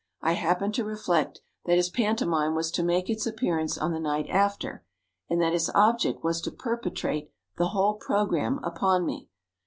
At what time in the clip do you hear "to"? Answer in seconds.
0.73-0.83, 2.71-2.81, 6.41-6.51